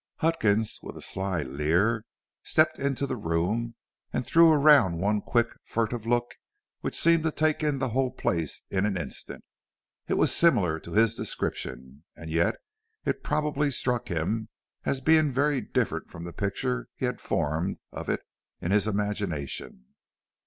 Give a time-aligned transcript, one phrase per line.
[0.15, 2.05] Huckins, with a sly leer,
[2.43, 3.75] stepped into the room,
[4.11, 6.33] and threw around one quick, furtive look
[6.79, 9.45] which seemed to take in the whole place in an instant.
[10.07, 12.55] It was similar to his description, and yet
[13.05, 14.49] it probably struck him
[14.85, 18.21] as being very different from the picture he had formed of it
[18.59, 19.85] in his imagination.